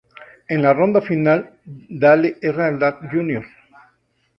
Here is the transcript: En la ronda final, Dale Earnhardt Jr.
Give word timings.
En 0.47 0.63
la 0.63 0.73
ronda 0.73 0.99
final, 0.99 1.59
Dale 1.63 2.35
Earnhardt 2.41 3.03
Jr. 3.13 3.45